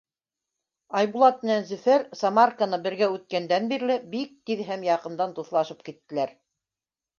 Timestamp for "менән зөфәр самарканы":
1.47-2.81